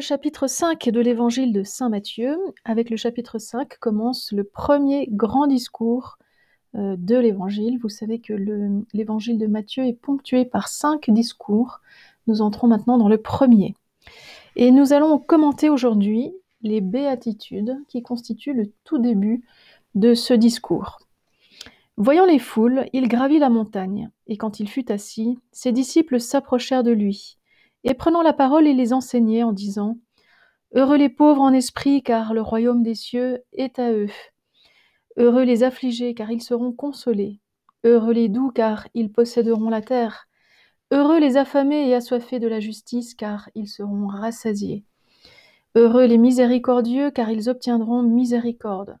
[0.00, 2.36] Chapitre 5 de l'évangile de Saint Matthieu.
[2.64, 6.18] Avec le chapitre 5 commence le premier grand discours
[6.74, 7.78] euh, de l'évangile.
[7.80, 8.34] Vous savez que
[8.92, 11.80] l'évangile de Matthieu est ponctué par cinq discours.
[12.26, 13.74] Nous entrons maintenant dans le premier.
[14.54, 19.44] Et nous allons commenter aujourd'hui les béatitudes qui constituent le tout début
[19.94, 20.98] de ce discours.
[21.96, 26.82] Voyant les foules, il gravit la montagne, et quand il fut assis, ses disciples s'approchèrent
[26.82, 27.38] de lui
[27.84, 29.98] et prenant la parole, il les enseignait en disant
[30.74, 34.10] Heureux les pauvres en esprit, car le royaume des cieux est à eux.
[35.16, 37.40] Heureux les affligés, car ils seront consolés.
[37.84, 40.26] Heureux les doux, car ils posséderont la terre.
[40.90, 44.84] Heureux les affamés et assoiffés de la justice, car ils seront rassasiés.
[45.74, 48.98] Heureux les miséricordieux, car ils obtiendront miséricorde.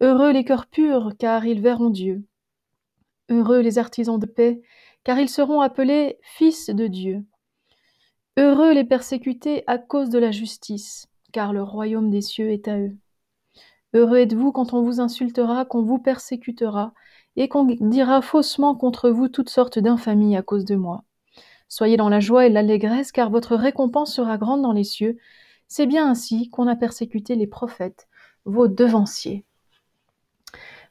[0.00, 2.24] Heureux les cœurs purs, car ils verront Dieu.
[3.28, 4.62] Heureux les artisans de paix,
[5.04, 7.24] car ils seront appelés fils de Dieu.
[8.38, 12.78] Heureux les persécutés à cause de la justice, car le royaume des cieux est à
[12.78, 12.94] eux.
[13.94, 16.92] Heureux êtes-vous quand on vous insultera, qu'on vous persécutera,
[17.36, 21.04] et qu'on dira faussement contre vous toutes sortes d'infamies à cause de moi.
[21.68, 25.16] Soyez dans la joie et l'allégresse, car votre récompense sera grande dans les cieux.
[25.66, 28.06] C'est bien ainsi qu'on a persécuté les prophètes,
[28.44, 29.46] vos devanciers.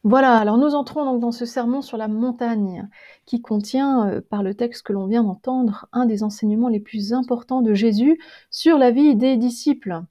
[0.06, 2.88] Voilà, alors nous entrons donc dans ce sermon sur la montagne
[3.26, 7.12] qui contient, euh, par le texte que l'on vient d'entendre, un des enseignements les plus
[7.12, 8.20] importants de Jésus
[8.52, 10.04] sur la vie des disciples.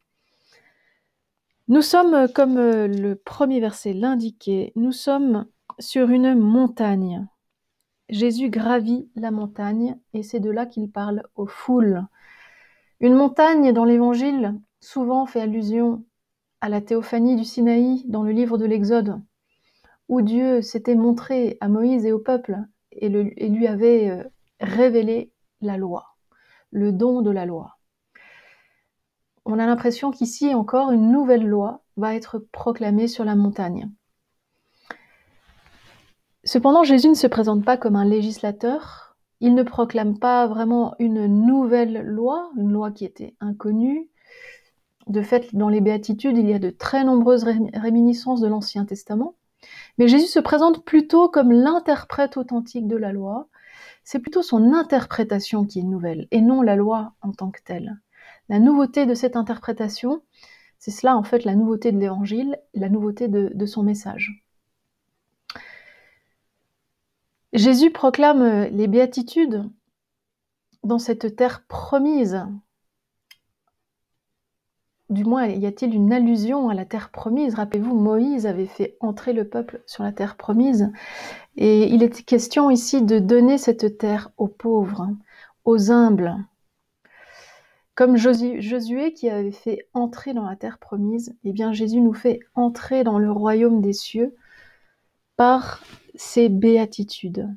[1.69, 5.47] Nous sommes, comme euh, le premier verset l'indiquait, nous sommes
[5.78, 7.28] sur une montagne.
[8.09, 12.03] Jésus gravit la montagne et c'est de là qu'il parle aux foules.
[12.98, 16.05] Une montagne dans l'Évangile souvent fait allusion
[16.61, 19.20] à la théophanie du Sinaï dans le livre de l'Exode
[20.08, 22.59] où Dieu s'était montré à Moïse et au peuple
[22.92, 24.25] et, lui avait euh,
[24.60, 26.16] révélé la loi,
[26.70, 27.78] le don de la loi.
[29.44, 33.91] On a l'impression qu'ici encore une nouvelle loi va être proclamée sur la montagne.
[36.44, 41.26] Cependant, Jésus ne se présente pas comme un législateur, il ne proclame pas vraiment une
[41.26, 44.09] nouvelle loi, une loi qui était inconnue.
[45.06, 49.34] De fait, dans les béatitudes, il y a de très nombreuses réminiscences de l'Ancien Testament.
[49.98, 53.48] Mais Jésus se présente plutôt comme l'interprète authentique de la loi.
[54.04, 57.98] C'est plutôt son interprétation qui est nouvelle et non la loi en tant que telle.
[58.48, 60.22] La nouveauté de cette interprétation,
[60.78, 64.44] c'est cela en fait la nouveauté de l'évangile, la nouveauté de, son message.
[67.54, 69.64] Jésus proclame les béatitudes
[70.82, 72.44] dans cette terre promise
[75.10, 77.54] du moins y a-t-il une allusion à la terre promise?
[77.54, 80.91] Rappelez-vous, Moïse avait fait entrer le peuple sur la terre promise.
[81.56, 85.09] Et il est question ici de donner cette terre aux pauvres,
[85.64, 86.37] aux humbles.
[87.94, 92.41] Comme Josué qui avait fait entrer dans la terre promise, eh bien Jésus nous fait
[92.54, 94.34] entrer dans le royaume des cieux
[95.37, 95.82] par
[96.16, 97.48] ses béatitudes.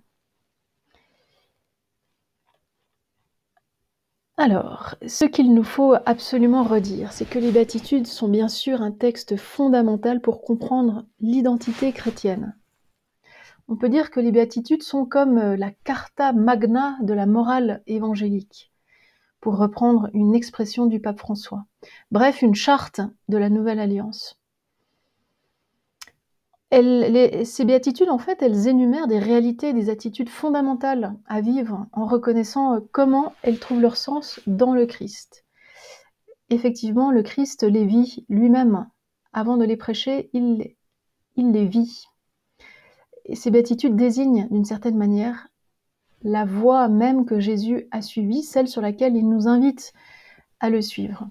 [4.39, 8.91] Alors, ce qu'il nous faut absolument redire, c'est que les béatitudes sont bien sûr un
[8.91, 12.55] texte fondamental pour comprendre l'identité chrétienne.
[13.67, 17.81] On peut dire que les béatitudes sont comme euh, la carta magna de la morale
[17.87, 18.71] évangélique,
[19.41, 21.65] pour reprendre une expression du pape François.
[22.11, 24.36] Bref, une charte de la nouvelle alliance
[26.71, 32.75] ces béatitudes, en fait, elles énumèrent des réalités, des attitudes fondamentales à vivre en reconnaissant
[32.75, 35.45] euh, comment elles trouvent leur sens dans le Christ.
[36.49, 38.87] Effectivement, le Christ les vit lui-même.
[39.33, 40.75] Avant de les prêcher, il,
[41.37, 42.05] les vit.
[43.33, 45.49] Ces béatitudes désignent, d'une certaine manière,
[46.23, 49.93] la voie même que Jésus a suivie, celle sur laquelle il nous invite
[50.59, 51.29] à le suivre.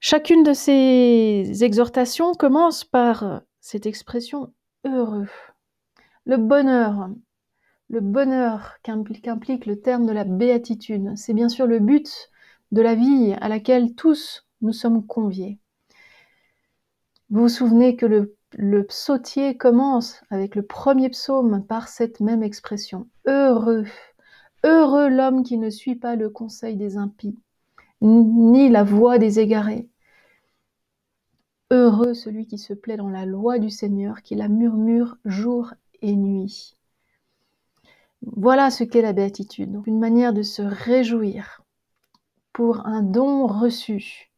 [0.00, 4.52] Chacune de ces exhortations commence par cette expression
[4.84, 5.28] heureux.
[6.26, 7.08] Le bonheur,
[7.88, 12.30] le bonheur qu'implique le terme de la béatitude, c'est bien sûr le but
[12.72, 15.58] de la vie à laquelle tous nous sommes conviés.
[17.30, 18.36] Vous vous souvenez que le,
[18.84, 23.08] psautier commence avec le premier psaume par cette même expression.
[23.26, 23.86] Heureux,
[24.64, 27.38] heureux l'homme qui ne suit pas le conseil des impies,
[28.00, 29.88] ni la voix des égarés,
[31.72, 35.72] Heureux celui qui se plaît dans la loi du Seigneur, qui la murmure jour
[36.02, 36.76] et nuit.
[38.20, 41.62] Voilà ce qu'est la béatitude, une manière de se réjouir
[42.52, 44.30] pour un don reçu.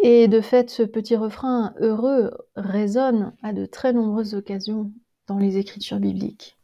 [0.00, 4.92] Et de fait, ce petit refrain heureux résonne à de très nombreuses occasions
[5.26, 6.58] dans les écritures bibliques.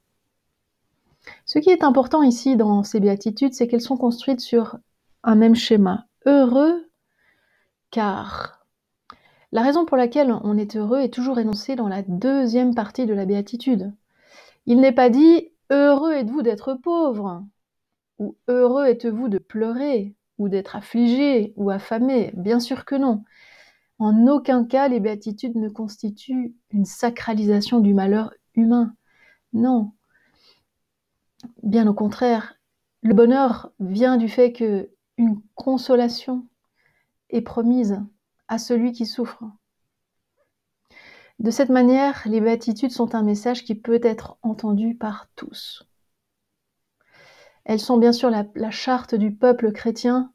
[1.47, 4.77] Ce qui est important ici dans ces béatitudes, c'est qu'elles sont construites sur
[5.23, 6.07] un même schéma.
[6.27, 6.86] Heureux
[7.91, 8.67] car.
[9.53, 13.15] La raison pour laquelle on est heureux est toujours énoncée dans la deuxième partie de
[13.15, 13.93] la béatitude.
[14.67, 17.45] Il n'est pas dit Heureux êtes-vous d'être pauvre
[18.19, 23.25] ou Heureux êtes-vous de pleurer ou d'être affligé ou affamé Bien sûr que non.
[23.99, 28.95] En aucun cas les béatitudes ne constituent une sacralisation du malheur humain.
[29.53, 29.93] Non.
[31.63, 32.57] Bien au contraire,
[33.03, 36.47] le bonheur vient du fait que une consolation
[37.31, 38.01] est promise
[38.49, 39.45] à celui qui souffre.
[41.39, 45.87] De cette manière, les béatitudes sont un message qui peut être entendu par tous.
[47.65, 50.33] Elles sont bien sûr la, charte du peuple chrétien,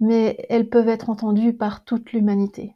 [0.00, 2.74] mais elles peuvent être entendues par toute l'humanité.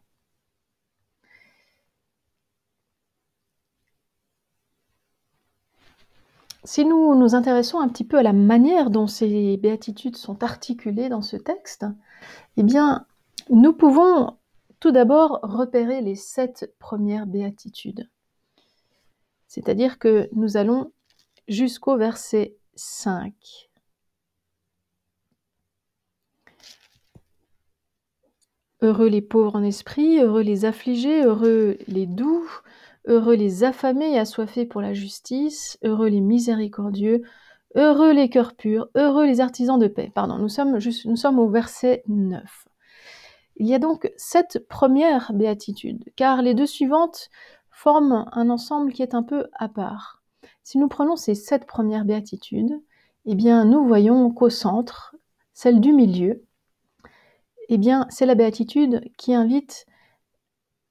[6.65, 11.09] Si nous nous intéressons un petit peu à la manière dont ces béatitudes sont articulées
[11.09, 11.87] dans ce texte,
[12.57, 13.07] eh bien,
[13.51, 14.39] nous pouvons
[14.79, 18.09] tout d'abord repérer les sept premières béatitudes.
[19.47, 20.93] C'est-à-dire que nous allons
[21.49, 23.35] jusqu'au verset 5.
[28.83, 32.49] Heureux les pauvres en esprit, heureux les affligés, heureux les doux,
[33.07, 37.23] heureux les affamés et assoiffés pour la justice, heureux les miséricordieux,
[37.75, 40.11] heureux les cœurs purs, heureux les artisans de paix.
[40.15, 42.69] Pardon, nous sommes, au verset 9.
[43.61, 47.29] Il y a donc sept premières béatitudes, car les deux suivantes
[47.71, 50.23] forment un ensemble qui est un peu à part.
[50.65, 52.81] Si nous prenons ces sept premières béatitudes,
[53.27, 55.15] eh bien, nous voyons qu'au centre,
[55.53, 56.43] celle du milieu,
[57.69, 59.85] eh bien, c'est la béatitude qui invite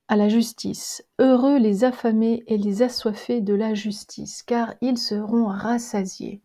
[0.07, 1.03] à la justice.
[1.17, 6.39] Heureux les affamés et les assoiffés de la justice, car ils seront rassasiés.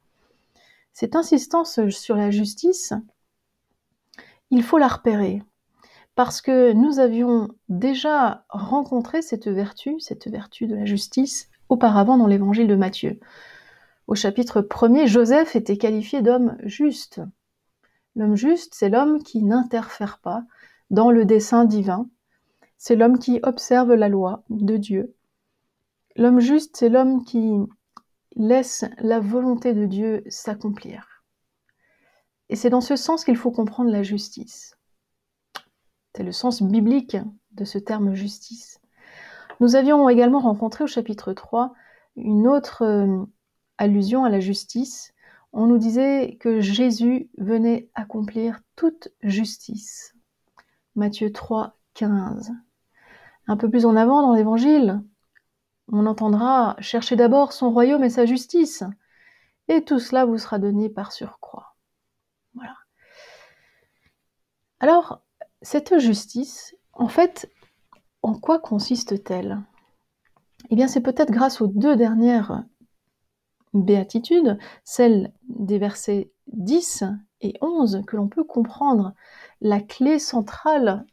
[0.94, 2.94] Cette insistance sur la justice,
[4.50, 5.42] il faut la repérer
[6.14, 12.26] parce que nous avions déjà rencontré cette vertu, cette vertu de la justice, auparavant dans
[12.26, 13.18] l'évangile de Matthieu.
[14.06, 17.20] Au chapitre 1er, Joseph était qualifié d'homme juste.
[18.16, 20.44] L'homme juste, c'est l'homme qui n'interfère pas
[20.90, 22.06] dans le dessein divin.
[22.76, 25.14] C'est l'homme qui observe la loi de Dieu.
[26.16, 27.54] L'homme juste, c'est l'homme qui
[28.36, 31.24] laisse la volonté de Dieu s'accomplir.
[32.50, 34.76] Et c'est dans ce sens qu'il faut comprendre la justice.
[36.16, 37.16] C'est le sens biblique
[37.52, 38.80] de ce terme justice.
[39.60, 41.74] Nous avions également rencontré au chapitre 3
[42.16, 43.24] une autre euh,
[43.78, 45.12] allusion à la justice.
[45.52, 50.14] On nous disait que Jésus venait accomplir toute justice.
[50.94, 52.52] Matthieu 3, 15.
[53.48, 55.02] Un peu plus en avant dans l'évangile,
[55.88, 58.84] on entendra chercher d'abord son royaume et sa justice,
[59.68, 61.74] et tout cela vous sera donné par surcroît.
[62.54, 62.74] Voilà.
[64.80, 65.24] Alors,
[65.64, 67.50] cette justice, en fait,
[68.22, 69.62] en quoi consiste-t-elle?
[70.70, 72.64] Eh bien, c'est peut-être grâce aux deux dernières
[73.72, 77.04] béatitudes, celles des versets 10
[77.40, 79.14] et 11, que l'on peut comprendre
[79.62, 81.06] la clé centrale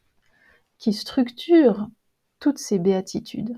[0.78, 1.88] qui structure
[2.40, 3.58] toutes ces béatitudes.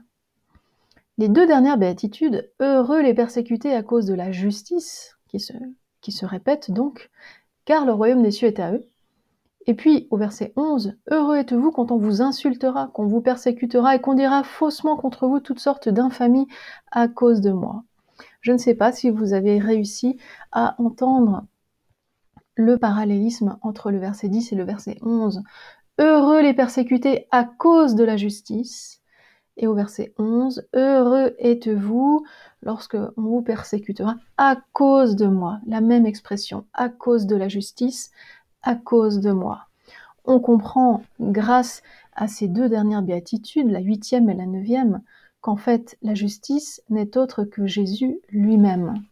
[1.17, 5.53] Les deux dernières béatitudes, heureux les persécutés à cause de la justice, qui se,
[6.01, 6.25] qui se
[6.71, 7.09] donc,
[7.65, 8.88] car le royaume des cieux est à eux,
[9.65, 14.01] et puis au verset 11, Heureux êtes-vous quand on vous insultera, qu'on vous persécutera et
[14.01, 16.48] qu'on dira faussement contre vous toutes sortes d'infamies
[16.91, 17.84] à cause de moi.
[18.41, 20.17] Je ne sais pas si vous avez réussi
[20.51, 21.46] à entendre
[22.55, 25.43] le parallélisme entre le verset 10 et le verset 11.
[26.00, 29.00] Heureux les persécutés à cause de la justice.
[29.55, 32.25] Et au verset 11, Heureux êtes-vous
[32.63, 35.60] lorsque on vous persécutera à cause de moi.
[35.67, 38.12] La même expression, à cause de la justice,
[38.63, 39.67] à cause de moi.
[40.25, 41.84] On comprend, grâce
[42.15, 45.01] à ces deux dernières béatitudes, la huitième et la neuvième,
[45.41, 49.03] qu'en fait la justice n'est autre que Jésus lui-même.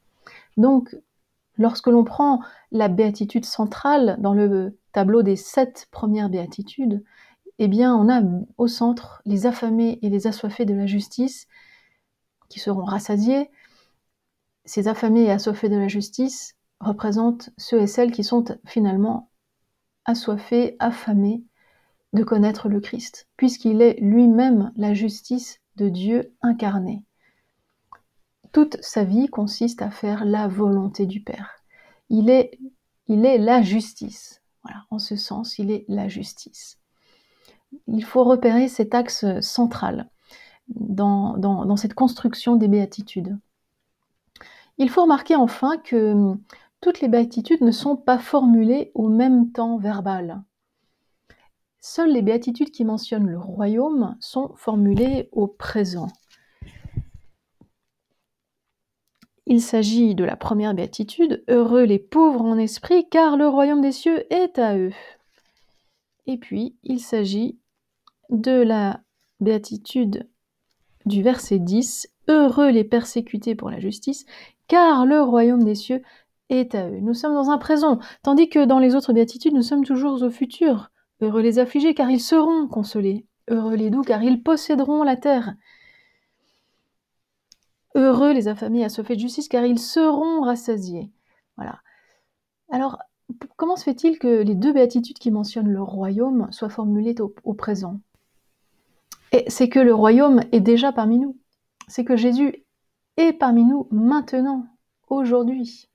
[0.58, 0.96] Donc,
[1.58, 2.42] lorsque l'on prend
[2.72, 7.04] la béatitude centrale dans le tableau des sept premières béatitudes,
[7.60, 8.22] eh bien, on a
[8.58, 11.48] au centre les affamés et les assoiffés de la justice
[12.50, 13.52] qui seront rassasiés.
[14.66, 19.31] Ces affamés et assoiffés de la justice représentent ceux et celles qui sont finalement
[20.06, 21.44] assoiffé, affamé
[22.14, 27.04] de connaître le Christ, puisqu'il est lui-même la justice de Dieu incarné.
[28.52, 31.56] Toute sa vie consiste à faire la volonté du Père.
[32.10, 32.58] Il est,
[33.08, 34.42] la justice.
[34.64, 36.78] Voilà, en ce sens, il est la justice.
[37.88, 40.10] Il faut repérer cet axe central
[40.68, 43.38] dans, cette construction des béatitudes.
[44.78, 46.36] Il faut remarquer enfin que
[46.82, 50.44] toutes les béatitudes ne sont pas formulées au même temps verbal.
[51.80, 56.08] Seules les béatitudes qui mentionnent le royaume sont formulées au présent.
[59.48, 63.92] Il s'agit de la première béatitude, Heureux les pauvres en esprit, car le royaume des
[63.92, 64.94] cieux est à eux.
[66.28, 67.60] Et puis, il s'agit
[68.30, 69.02] de la
[69.40, 70.30] béatitude
[71.06, 74.26] du verset 10, Heureux les persécutés pour la justice,
[74.68, 76.02] car le royaume des cieux
[76.52, 76.90] à.
[76.90, 80.30] Nous sommes dans un présent, tandis que dans les autres béatitudes, nous sommes toujours au
[80.30, 80.92] futur.
[81.22, 83.26] Heureux les affligés, car ils seront consolés.
[83.50, 85.56] Heureux les doux, car ils posséderont la terre.
[87.96, 91.12] Heureux les affamés assoiffés de justice, car ils seront rassasiés.
[91.58, 91.80] Voilà.
[92.70, 92.98] Alors,
[93.56, 98.00] comment se fait-il que les deux béatitudes qui mentionnent le royaume soient formulées au, présent?
[99.48, 101.38] C'est que le royaume est déjà parmi nous.
[101.88, 102.66] C'est que Jésus
[103.18, 104.66] est parmi nous maintenant,
[105.10, 105.91] aujourd'hui.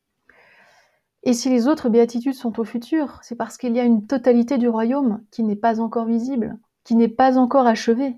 [1.27, 4.59] Et si les autres béatitudes sont au futur, c'est parce qu'il y a une totalité
[4.59, 8.17] du royaume qui n'est pas encore visible, qui n'est pas encore achevée.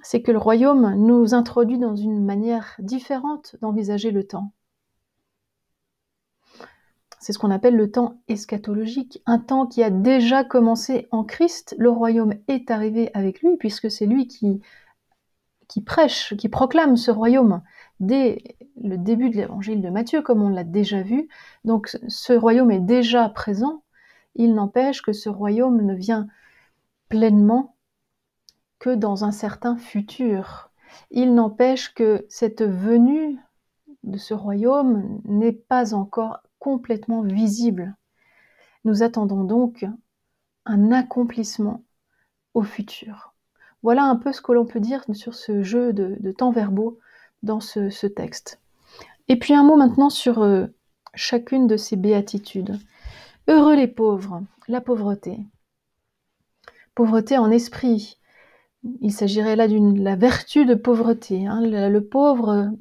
[0.00, 4.52] C'est que le royaume nous introduit dans une manière différente d'envisager le temps.
[7.18, 11.74] C'est ce qu'on appelle le temps eschatologique, un temps qui a déjà commencé en Christ.
[11.78, 14.60] Le royaume est arrivé avec lui, puisque c'est lui qui,
[15.68, 17.62] qui prêche, qui proclame ce royaume
[18.00, 21.28] dès le début de l'évangile de Matthieu, comme on l'a déjà vu.
[21.64, 23.82] Donc ce royaume est déjà présent.
[24.34, 26.28] Il n'empêche que ce royaume ne vient
[27.08, 27.76] pleinement
[28.78, 30.70] que dans un certain futur.
[31.10, 33.38] Il n'empêche que cette venue
[34.04, 37.96] de ce royaume n'est pas encore complètement visible.
[38.84, 39.84] Nous attendons donc
[40.64, 41.84] un accomplissement
[42.54, 43.35] au futur.
[43.86, 46.98] Voilà un peu ce que l'on peut dire sur ce jeu de, temps verbaux
[47.44, 48.60] dans ce, texte.
[49.28, 50.66] Et puis un mot maintenant sur euh,
[51.14, 52.80] chacune de ces béatitudes.
[53.46, 55.38] Heureux les pauvres, la pauvreté.
[56.96, 58.18] Pauvreté en esprit.
[59.02, 61.46] Il s'agirait là d'une la vertu de pauvreté.
[61.46, 61.60] Hein.
[61.60, 62.72] Le, pauvre,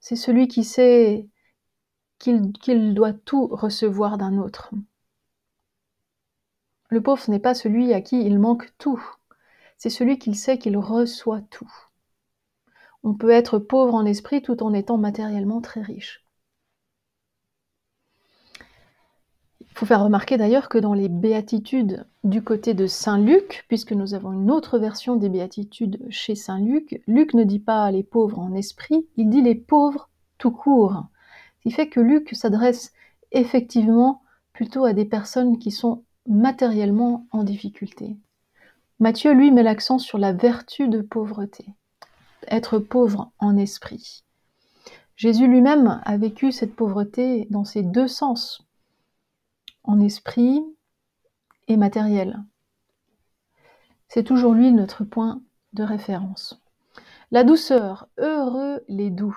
[0.00, 1.28] c'est celui qui sait
[2.18, 4.70] qu'il doit tout recevoir d'un autre.
[6.88, 9.04] Le pauvre, ce n'est pas celui à qui il manque tout,
[9.78, 11.72] c'est celui qui sait qu'il reçoit tout.
[13.02, 16.24] On peut être pauvre en esprit tout en étant matériellement très riche.
[19.60, 23.92] Il faut faire remarquer d'ailleurs que dans les béatitudes du côté de Saint Luc, puisque
[23.92, 28.02] nous avons une autre version des béatitudes chez Saint Luc, Luc ne dit pas les
[28.02, 31.04] pauvres en esprit, il dit les pauvres tout court.
[31.58, 32.92] Ce qui fait que Luc s'adresse
[33.32, 34.22] effectivement
[34.54, 38.16] plutôt à des personnes qui sont matériellement en difficulté.
[38.98, 41.66] Matthieu, lui, met l'accent sur la vertu de pauvreté
[42.48, 44.24] être pauvre en esprit.
[45.16, 48.66] Jésus lui-même a vécu cette pauvreté dans ses deux sens,
[49.84, 50.62] en esprit
[51.68, 52.42] et matériel.
[54.08, 55.40] C'est toujours lui notre point
[55.72, 56.62] de référence.
[57.32, 59.36] La douceur, heureux les doux.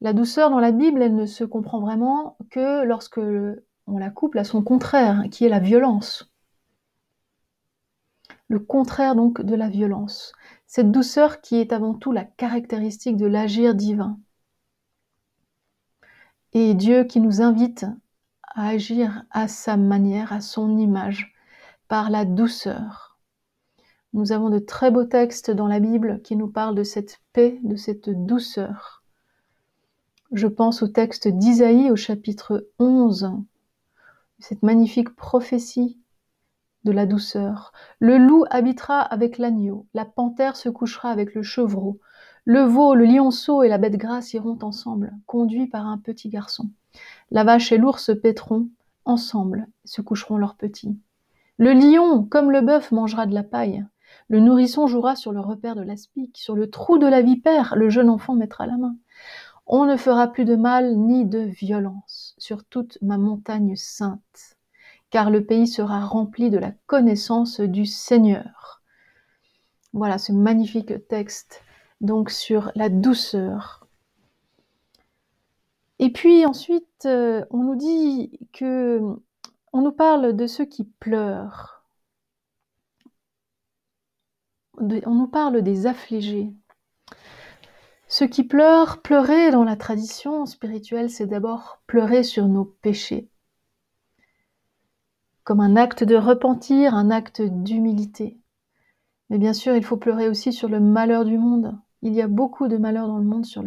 [0.00, 3.20] La douceur dans la Bible, elle ne se comprend vraiment que lorsque
[3.86, 6.31] on la couple à son contraire, qui est la violence.
[8.52, 10.34] Le contraire donc de la violence
[10.66, 14.20] cette douceur qui est avant tout la caractéristique de l'agir divin.
[16.52, 17.86] Et Dieu qui nous invite
[18.42, 21.34] à agir à sa manière, à son image,
[21.88, 23.18] par la douceur.
[24.12, 27.58] Nous avons de très beaux textes dans la Bible qui nous parlent de cette paix,
[27.62, 29.02] de cette douceur.
[30.30, 33.32] Je pense au texte d'Isaïe au chapitre 11,
[34.40, 36.01] cette magnifique prophétie
[36.84, 37.72] de la douceur.
[37.98, 42.00] Le loup habitera avec l'agneau, la panthère se couchera avec le chevreau,
[42.44, 46.70] le veau, le lionceau et la bête grasse iront ensemble, conduits par un petit garçon.
[47.30, 48.68] La vache et l'ours paîtront
[49.04, 50.98] ensemble, se coucheront leurs petits.
[51.58, 53.84] Le lion, comme le bœuf, mangera de la paille.
[54.28, 57.88] Le nourrisson jouera sur le repère de l'aspic, sur le trou de la vipère, le
[57.88, 58.96] jeune enfant mettra la main.
[59.66, 64.56] On ne fera plus de mal ni de violence sur toute ma montagne sainte
[65.12, 68.82] car le pays sera rempli de la connaissance du Seigneur.
[69.92, 71.62] Voilà ce magnifique texte
[72.00, 73.86] donc sur la douceur.
[75.98, 79.00] Et puis ensuite, euh, on nous dit que
[79.74, 81.84] on nous parle de ceux qui pleurent.
[84.78, 86.52] on nous parle des affligés.
[88.08, 93.31] Ceux qui pleurent, pleurer dans la tradition spirituelle, c'est d'abord pleurer sur nos péchés
[95.44, 98.38] comme un acte de repentir, un acte d'humilité.
[99.30, 101.78] Mais bien sûr, il faut pleurer aussi sur le malheur du monde.
[102.02, 103.64] Il y a beaucoup de malheurs dans le monde sur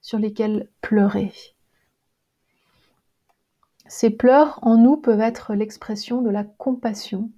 [0.00, 1.32] sur lesquels pleurer.
[3.88, 7.30] Ces pleurs en nous peuvent être l'expression de la compassion,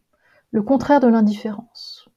[0.51, 2.09] le contraire de l'indifférence.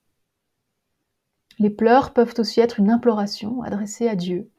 [1.60, 4.50] Les pleurs peuvent aussi être une imploration adressée à Dieu,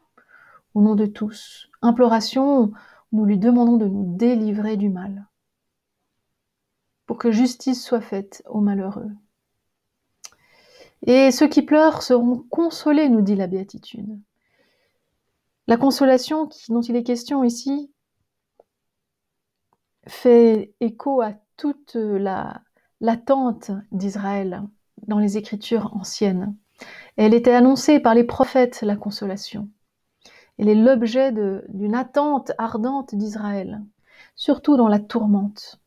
[0.74, 1.68] au nom de tous.
[1.80, 2.72] Imploration où
[3.12, 5.26] nous lui demandons de nous délivrer du mal,
[7.19, 9.11] que justice soit faite aux malheureux.
[11.07, 14.19] Et ceux qui pleurent seront consolés, nous dit la béatitude.
[15.66, 17.90] La consolation dont il est question ici
[20.07, 22.62] fait écho à toute la
[23.02, 24.62] l'attente d'Israël
[25.07, 26.57] dans les Écritures anciennes.
[27.16, 29.69] Elle était annoncée par les prophètes, la consolation.
[30.59, 33.83] Elle est l'objet d'une attente ardente d'Israël,
[34.37, 35.81] surtout dans la tourmente.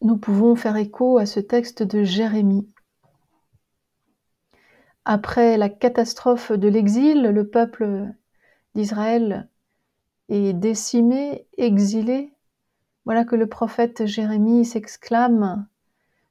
[0.00, 2.68] Nous pouvons faire écho à ce texte de Jérémie.
[5.04, 8.06] Après la catastrophe de l'exil, le peuple
[8.76, 9.48] d'Israël
[10.28, 12.32] est décimé, exilé.
[13.06, 15.66] Voilà que le prophète Jérémie s'exclame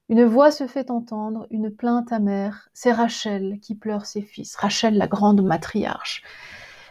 [0.07, 2.69] Une voix se fait entendre, une plainte amère.
[2.73, 4.55] C'est Rachel qui pleure ses fils.
[4.55, 6.23] Rachel, la grande matriarche,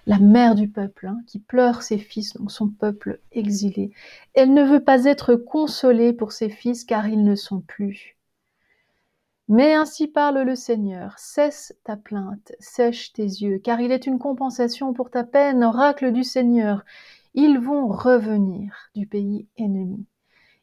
[0.07, 3.91] la mère du peuple, hein, qui pleure ses fils, donc son peuple exilé.
[4.35, 8.17] Elle ne veut pas être consolée pour ses fils car ils ne sont plus.
[9.49, 14.19] Mais ainsi parle le Seigneur, cesse ta plainte, sèche tes yeux, car il est une
[14.19, 16.85] compensation pour ta peine, oracle du Seigneur.
[17.35, 20.07] Ils vont revenir du pays ennemi.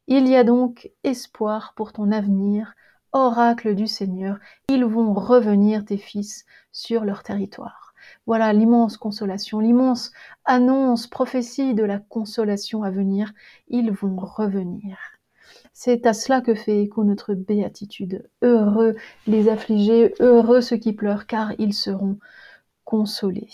[0.07, 2.75] Il y a donc espoir pour ton avenir,
[3.13, 4.37] oracle du Seigneur.
[4.67, 7.82] Ils vont revenir, tes fils, sur leur territoire.
[8.25, 10.11] Voilà l'immense consolation, l'immense
[10.45, 13.33] annonce, prophétie de la consolation à venir.
[13.67, 14.97] Ils vont revenir.
[15.73, 18.29] C'est à cela que fait écho notre béatitude.
[18.41, 18.95] Heureux
[19.27, 22.17] les affligés, heureux ceux qui pleurent, car ils seront
[22.85, 23.49] consolés.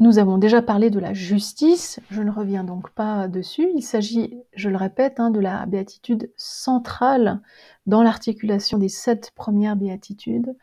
[0.00, 3.68] Nous avons déjà parlé de la justice, je ne reviens donc pas dessus.
[3.74, 7.42] Il s'agit, je le répète, hein, de la béatitude centrale
[7.84, 10.56] dans l'articulation des sept premières béatitudes.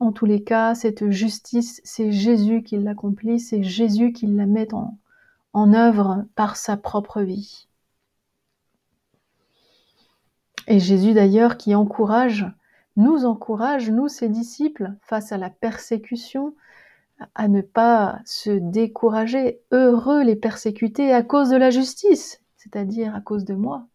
[0.00, 4.74] En tous les cas, cette justice, c'est Jésus qui l'accomplit, c'est Jésus qui la met
[4.74, 4.98] en,
[5.54, 7.68] en œuvre par sa propre vie.
[10.66, 12.46] Et Jésus d'ailleurs qui encourage,
[12.96, 16.54] nous encourage, nous ses disciples, face à la persécution,
[17.34, 19.60] à ne pas se décourager.
[19.70, 23.86] Heureux les persécutés à cause de la justice, c'est-à-dire à cause de moi,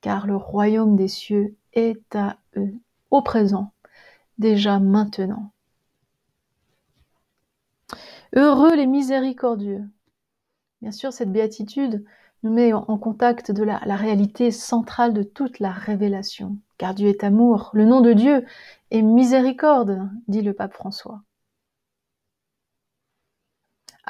[0.00, 2.74] car le royaume des cieux est à eux,
[3.10, 3.72] au présent,
[4.38, 5.50] déjà maintenant.
[8.34, 9.84] Heureux les miséricordieux,
[10.80, 12.04] Bien sûr, cette béatitude
[12.44, 17.24] nous met en contact de la, réalité centrale de toute la révélation, car Dieu est
[17.24, 18.46] amour, le nom de Dieu
[18.92, 21.22] est miséricorde, dit le pape François.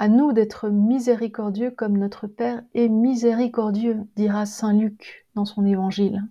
[0.00, 6.22] À nous d'être miséricordieux comme notre Père est miséricordieux, dira Saint Luc dans son évangile.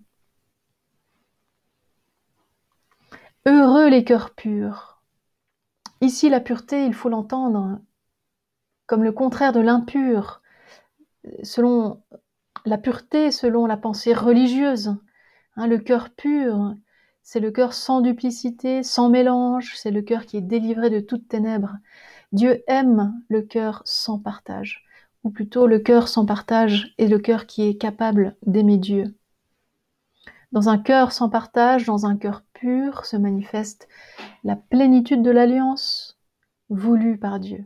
[3.46, 5.02] Heureux les cœurs purs.
[6.00, 7.82] Ici, la pureté, il faut l'entendre,
[8.86, 10.42] comme le contraire de l'impur,
[11.44, 12.02] selon
[12.64, 14.96] la pureté, selon la pensée religieuse.
[15.58, 16.74] Hein, le cœur pur,
[17.22, 21.28] c'est le cœur sans duplicité, sans mélange, c'est le cœur qui est délivré de toutes
[21.28, 21.76] ténèbres.
[22.32, 24.84] Dieu aime le cœur sans partage,
[25.24, 29.16] ou plutôt le cœur sans partage est le cœur qui est capable d'aimer Dieu.
[30.52, 33.88] Dans un cœur sans partage, dans un cœur pur, se manifeste
[34.44, 36.18] la plénitude de l'alliance
[36.70, 37.66] voulue par Dieu.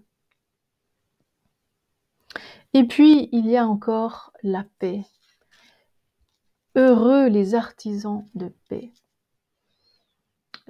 [2.73, 5.05] Et puis, il y a encore la paix.
[6.75, 8.93] Heureux les artisans de paix.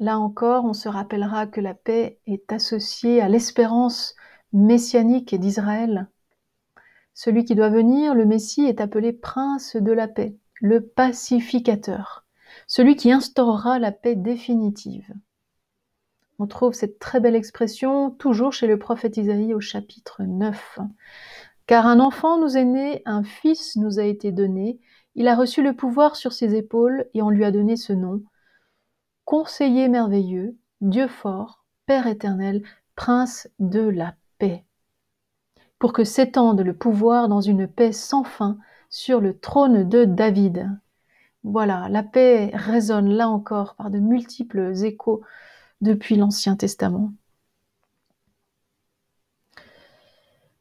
[0.01, 4.15] Là encore, on se rappellera que la paix est associée à l'espérance
[4.51, 6.09] messianique d'Israël.
[7.13, 12.25] Celui qui doit venir, le Messie, est appelé prince de la paix, le pacificateur,
[12.65, 15.13] celui qui instaurera la paix définitive.
[16.39, 20.79] On trouve cette très belle expression toujours chez le prophète Isaïe au chapitre 9.
[21.67, 24.79] Car un enfant nous est né, un fils nous a été donné,
[25.13, 28.23] il a reçu le pouvoir sur ses épaules et on lui a donné ce nom.
[29.25, 32.63] Conseiller merveilleux, Dieu fort, Père éternel,
[32.95, 34.65] Prince de la paix.
[35.79, 38.57] Pour que s'étende le pouvoir dans une paix sans fin
[38.89, 40.69] sur le trône de David.
[41.43, 45.21] Voilà, la paix résonne là encore par de multiples échos
[45.79, 47.13] depuis l'Ancien Testament.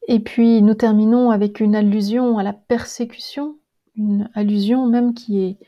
[0.08, 3.58] Et puis nous terminons avec une allusion à la persécution,
[3.96, 5.58] une allusion même qui est,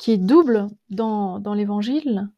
[0.00, 2.30] qui est double dans, l'Évangile.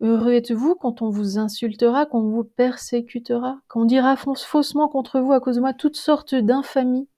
[0.00, 5.18] Heureux êtes-vous quand on vous insultera, quand on vous persécutera, quand on dira faussement contre
[5.18, 7.08] vous à cause de moi toutes sortes d'infamies.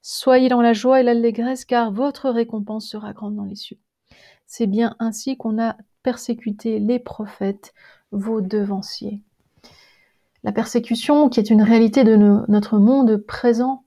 [0.00, 3.78] Soyez dans la joie et l'allégresse, car votre récompense sera grande dans les cieux.
[4.46, 7.74] C'est bien ainsi qu'on a persécuté les prophètes,
[8.12, 9.22] vos devanciers.
[10.42, 13.83] La persécution, qui est une réalité de notre monde présent,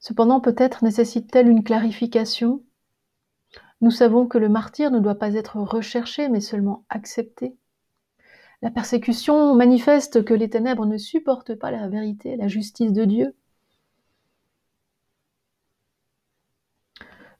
[0.00, 2.62] cependant peut-être nécessite-t-elle une clarification
[3.82, 7.56] nous savons que le martyr ne doit pas être recherché, mais seulement accepté.
[8.60, 13.34] La persécution manifeste que les ténèbres ne supportent pas la vérité, la justice de Dieu.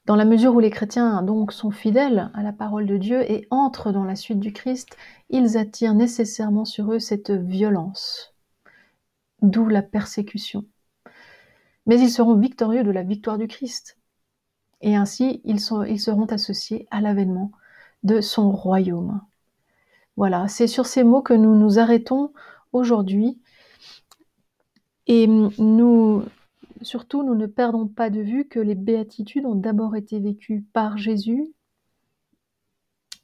[0.07, 3.47] Dans la mesure où les chrétiens donc sont fidèles à la parole de Dieu et
[3.51, 4.97] entrent dans la suite du Christ,
[5.29, 8.35] ils attirent nécessairement sur eux cette violence,
[9.43, 10.65] d'où la persécution.
[11.87, 13.97] Mais ils seront victorieux de la victoire du Christ
[14.81, 17.53] et ainsi ils, seront associés à l'avènement
[18.03, 19.21] de son royaume.
[20.17, 22.33] Voilà, c'est sur ces mots que nous nous arrêtons
[22.73, 23.41] aujourd'hui.
[25.07, 26.23] Et nous,
[26.83, 30.99] surtout, nous ne perdons pas de vue que les béatitudes ont d'abord été vécues par
[30.99, 31.53] Jésus.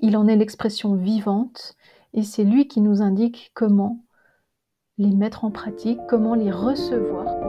[0.00, 1.76] Il en est l'expression vivante
[2.12, 4.02] et c'est lui qui nous indique comment
[4.98, 7.45] les mettre en pratique, comment les recevoir